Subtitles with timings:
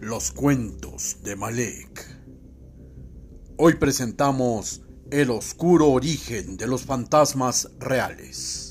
[0.00, 2.06] Los cuentos de Malek.
[3.56, 8.67] Hoy presentamos el oscuro origen de los fantasmas reales.